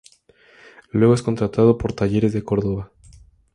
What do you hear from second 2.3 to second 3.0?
de Córdoba.